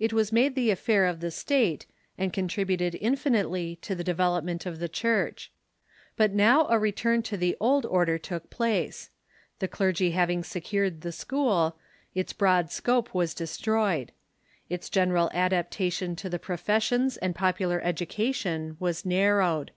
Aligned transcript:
It 0.00 0.12
was 0.12 0.32
made 0.32 0.56
the 0.56 0.72
affair 0.72 1.06
of 1.06 1.20
the 1.20 1.30
State, 1.30 1.86
and 2.18 2.32
con 2.32 2.48
tributed 2.48 2.98
infinitely 3.00 3.76
to 3.82 3.94
the 3.94 4.02
development 4.02 4.66
of 4.66 4.80
the 4.80 4.88
Church. 4.88 5.52
But 6.16 6.32
now 6.32 6.66
a 6.66 6.76
return 6.76 7.22
to 7.22 7.36
the 7.36 7.56
old 7.60 7.86
order 7.86 8.18
took 8.18 8.50
place. 8.50 9.10
The 9.60 9.68
clergy 9.68 10.10
having 10.10 10.42
secured 10.42 11.02
the 11.02 11.12
school, 11.12 11.76
its 12.16 12.32
broad 12.32 12.72
scope 12.72 13.10
w^as 13.10 13.32
destroyed. 13.32 14.10
Its 14.68 14.90
general 14.90 15.30
adaptation 15.32 16.16
to 16.16 16.28
the 16.28 16.40
professions 16.40 17.16
and 17.18 17.32
popular 17.32 17.80
education 17.80 18.76
was 18.80 19.06
nar 19.06 19.36
rowed. 19.36 19.70